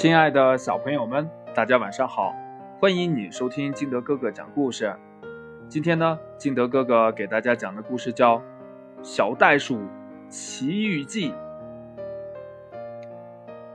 [0.00, 2.32] 亲爱的小朋友们，大家晚上好！
[2.78, 4.94] 欢迎你收听金德哥哥讲故事。
[5.68, 8.36] 今天呢，金德哥哥给大家讲的故事叫
[9.02, 9.80] 《小袋鼠
[10.28, 11.32] 奇遇记》。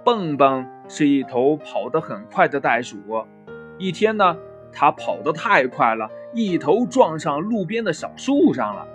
[0.05, 2.97] 蹦蹦是一头跑得很快的袋鼠。
[3.77, 4.37] 一天呢，
[4.71, 8.87] 它跑得太快了，一头撞上路边的小树上了。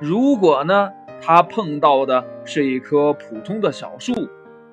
[0.00, 0.90] 如果呢，
[1.22, 4.12] 它碰到的是一棵普通的小树，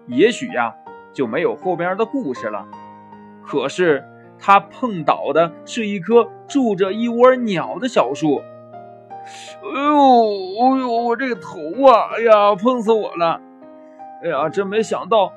[0.07, 0.75] 也许呀。
[1.13, 2.65] 就没有后边的故事了。
[3.43, 4.03] 可是
[4.39, 8.41] 他碰倒的是一棵住着一窝鸟的小树。
[9.63, 13.39] 哎呦，哎呦，我这个头啊，哎呀，碰死我了！
[14.23, 15.31] 哎呀，真没想到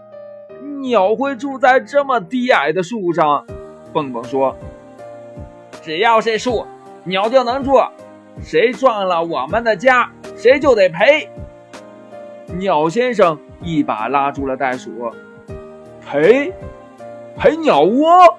[0.81, 3.47] 鸟会住在这么低矮的树上。
[3.93, 4.57] 蹦蹦说
[5.83, 6.67] ：“只要是树，
[7.05, 7.79] 鸟就能住。
[8.41, 11.29] 谁撞了我们的家，谁就得赔。”
[12.59, 14.91] 鸟先生一把拉住了袋鼠。
[16.15, 16.53] 赔，
[17.37, 18.39] 赔鸟窝，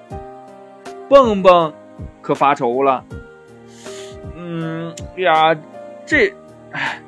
[1.10, 1.70] 蹦蹦
[2.22, 3.04] 可发愁了。
[4.34, 5.54] 嗯呀，
[6.06, 6.32] 这，
[6.70, 7.02] 哎，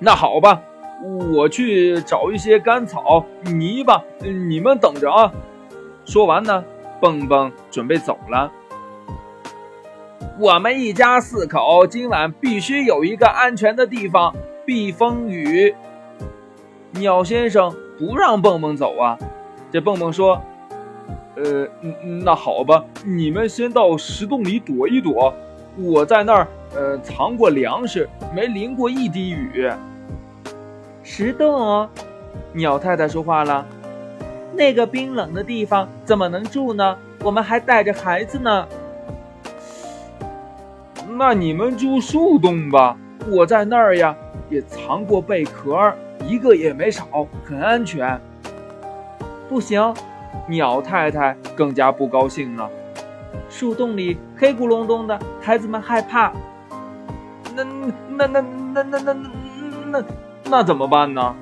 [0.00, 0.60] 那好吧，
[1.32, 5.32] 我去找一些干草、泥巴，你们等着啊。
[6.04, 6.64] 说完呢，
[7.00, 8.50] 蹦蹦准备走了。
[10.36, 15.76] 我们一家四口今晚必须有一个安全的地方避风雨。
[16.90, 19.16] 鸟先生不让蹦蹦走啊。
[19.72, 20.40] 这蹦蹦说
[21.36, 21.66] ：“呃，
[22.24, 25.34] 那好吧，你们先到石洞里躲一躲，
[25.76, 29.70] 我在那儿呃藏过粮食，没淋过一滴雨。”
[31.02, 31.88] 石洞，
[32.52, 33.66] 鸟太太说话了
[34.54, 36.96] ：“那个冰冷的地方怎么能住呢？
[37.22, 38.66] 我们还带着孩子呢。”
[41.18, 42.96] 那你们住树洞吧，
[43.30, 44.14] 我在那儿呀
[44.50, 45.92] 也藏过贝壳，
[46.26, 48.20] 一个也没少，很安全。
[49.48, 49.94] 不行，
[50.48, 52.68] 鸟太太更加不高兴了。
[53.48, 56.32] 树洞里黑咕隆咚的，孩子们害怕。
[57.54, 59.14] 那那那那那那那
[59.86, 60.04] 那
[60.50, 61.34] 那怎么办呢？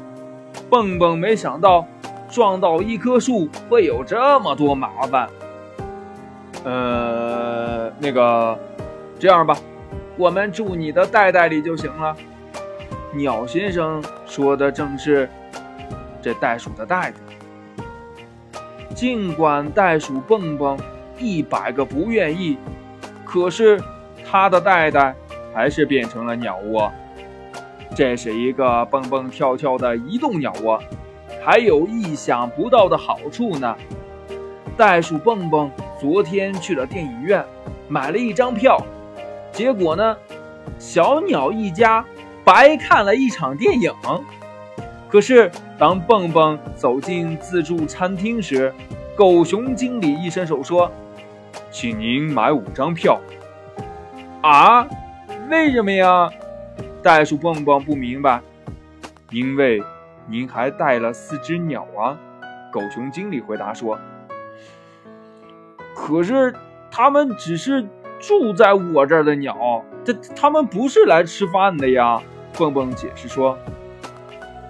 [0.70, 1.84] 蹦蹦没想到
[2.28, 5.28] 撞到一棵树会有这么多麻烦。
[6.64, 8.58] 呃，那个，
[9.18, 9.56] 这样吧，
[10.16, 12.16] 我们住你的袋袋里就行了。
[13.12, 15.28] 鸟先生说的正是
[16.22, 17.20] 这袋鼠的袋子。
[18.94, 20.78] 尽管袋鼠蹦蹦
[21.18, 22.56] 一百个不愿意，
[23.24, 23.82] 可是
[24.24, 25.14] 他的袋袋
[25.52, 26.90] 还是变成了鸟窝。
[27.94, 30.80] 这是一个蹦蹦跳跳的移动鸟窝，
[31.44, 33.76] 还有意想不到的好处呢。
[34.76, 37.44] 袋鼠蹦蹦昨天去了电影院，
[37.88, 38.80] 买了一张票，
[39.52, 40.16] 结果呢，
[40.78, 42.04] 小鸟一家
[42.44, 43.92] 白看了一场电影。
[45.14, 45.48] 可是，
[45.78, 48.74] 当蹦蹦走进自助餐厅时，
[49.14, 50.90] 狗熊经理一伸手说
[51.70, 53.20] ：“请您买五张票。”
[54.42, 54.84] 啊？
[55.48, 56.28] 为什么呀？
[57.00, 58.40] 袋鼠蹦蹦不明白。
[59.30, 59.80] 因为
[60.26, 62.18] 您还带了四只鸟啊！
[62.72, 63.96] 狗熊经理回答说
[65.94, 66.52] ：“可是，
[66.90, 67.86] 他们只是
[68.18, 72.20] 住在我这儿的鸟，这他们不是来吃饭的呀。”
[72.58, 73.56] 蹦蹦解释说。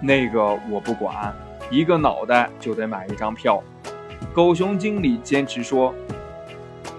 [0.05, 0.39] 那个
[0.69, 1.33] 我不管，
[1.71, 3.59] 一个脑袋就得买一张票。
[4.35, 5.91] 狗熊经理坚持说：“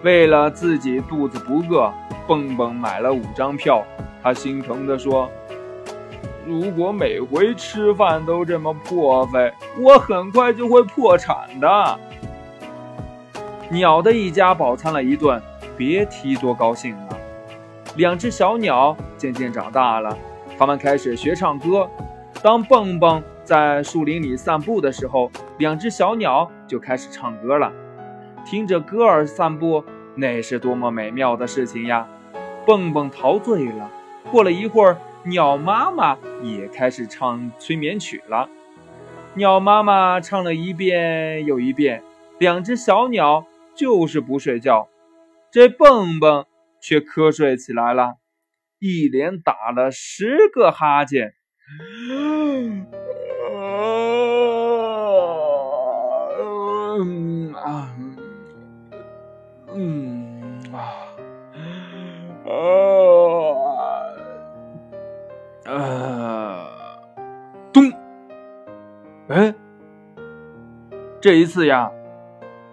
[0.02, 1.92] 为了自己肚子不饿，
[2.26, 3.84] 蹦蹦买了五张票。”
[4.24, 5.30] 他心疼地说
[6.44, 12.00] ：“如果每回吃饭都这么破费，我很快就会破产的。”
[13.70, 15.40] 鸟的一家饱餐了一顿，
[15.76, 17.18] 别提多高兴了。
[17.94, 20.18] 两只小鸟渐渐长大了，
[20.58, 21.88] 它们开始学唱歌。
[22.42, 27.72] 当蹦蹦在树林里散步的时候，两只小鸟就开始唱歌了。
[28.44, 29.82] 听着歌儿散步，
[30.14, 32.06] 那是多么美妙的事情呀！
[32.66, 33.90] 蹦蹦陶醉了。
[34.30, 38.48] 过了一会儿，鸟妈妈也开始唱催眠曲了。
[39.34, 42.02] 鸟妈妈唱了一遍又一遍，
[42.38, 43.44] 两只小鸟
[43.74, 44.88] 就是不睡觉。
[45.50, 46.46] 这蹦蹦
[46.80, 48.16] 却瞌睡起来了，
[48.78, 51.34] 一连打了十个哈欠。
[51.68, 52.86] 嗯
[57.56, 57.90] 啊，
[59.74, 60.78] 嗯啊，
[62.46, 62.54] 啊，
[65.66, 66.70] 啊，
[67.72, 67.90] 咚！
[69.26, 69.52] 哎，
[71.20, 71.90] 这一次呀，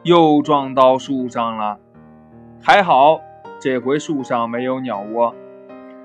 [0.03, 1.79] 又撞到树上了。
[2.61, 3.19] 还好，
[3.59, 5.33] 这回树上没有鸟窝。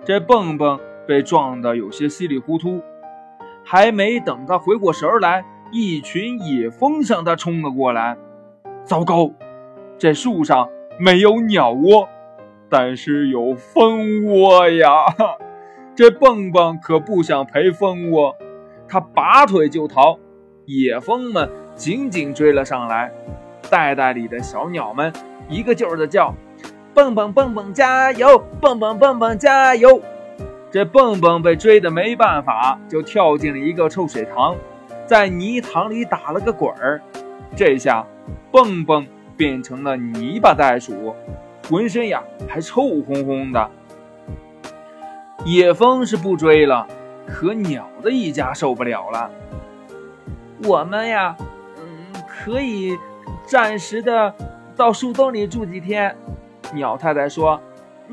[0.06, 0.80] 这蹦蹦。
[1.08, 2.82] 被撞得有些稀里糊涂，
[3.64, 8.14] 还没等他回过神来，一群野蜂向他冲了过来。
[8.84, 9.30] 糟糕，
[9.96, 10.68] 这树上
[10.98, 12.06] 没有鸟窝，
[12.68, 15.06] 但是有蜂窝呀！
[15.96, 18.36] 这蹦蹦可不想陪蜂窝，
[18.86, 20.18] 他拔腿就逃。
[20.66, 23.10] 野蜂们紧紧追了上来，
[23.70, 25.10] 袋袋里的小鸟们
[25.48, 26.34] 一个劲儿的叫
[26.92, 28.44] ：“蹦蹦蹦蹦加油！
[28.60, 30.02] 蹦蹦蹦蹦加油！”
[30.70, 34.54] 这蹦蹦被追得没办法，就跳进了一个臭水塘，
[35.06, 37.00] 在泥塘里打了个滚儿。
[37.56, 38.04] 这下。
[38.50, 39.06] 蹦蹦
[39.36, 41.14] 变成了泥巴袋鼠，
[41.68, 43.70] 浑身呀还臭烘烘的。
[45.44, 46.86] 野蜂是不追了，
[47.26, 49.30] 可鸟的一家受不了了。
[50.64, 51.36] 我们呀，
[51.76, 52.98] 嗯，可以
[53.46, 54.34] 暂时的
[54.74, 56.16] 到树洞里住几天。
[56.72, 57.60] 鸟太太说：“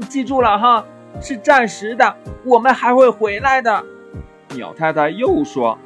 [0.10, 0.86] 记住了哈，
[1.22, 3.84] 是暂时的，我们还会回来的。”
[4.56, 5.78] 鸟太太又说：“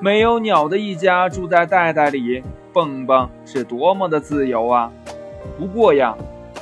[0.00, 4.92] 没有鸟的一家住在袋袋里。”蹦蹦是多么的自由啊！
[5.58, 6.14] 不过呀，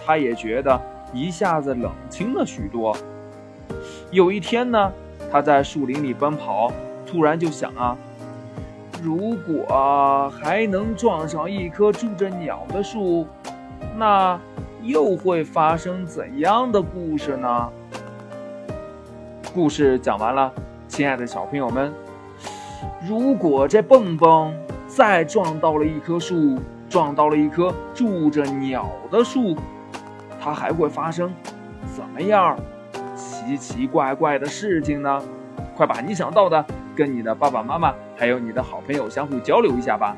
[0.07, 0.81] 他也觉得
[1.13, 2.97] 一下子冷清了许多。
[4.11, 4.91] 有一天呢，
[5.31, 6.73] 他在树林里奔跑，
[7.05, 7.95] 突然就想啊，
[9.03, 13.27] 如果还能撞上一棵住着鸟的树，
[13.99, 14.41] 那
[14.89, 17.69] 又会发生怎样的故事呢？
[19.53, 20.51] 故事讲完了，
[20.89, 21.93] 亲爱的小朋友们，
[23.07, 24.53] 如果这蹦蹦……
[24.87, 26.59] 再撞到了一棵树，
[26.89, 29.55] 撞到了一棵住着鸟的树，
[30.41, 31.31] 它还会发生
[31.95, 32.59] 怎么样
[33.15, 35.23] 奇奇怪怪的事情呢？
[35.77, 36.65] 快把你想到的
[36.97, 40.17] 跟你的爸爸妈妈还有你的好朋友相互交流一下吧。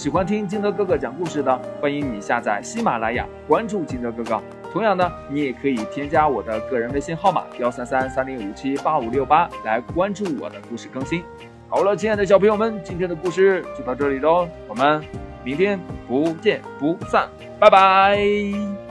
[0.00, 4.42] 喜欢听金德哥哥讲故事的，欢迎你下载喜马拉雅，关注金德哥哥。
[4.72, 11.22] 同样呢，你也可以添加我的个人微信号码幺三三三零五七八五六八来关注我的故事更新。
[11.68, 15.04] 好了，亲爱的小朋友们，今天的故事就到这里喽，我们
[15.44, 18.89] 明天不见不散，拜拜。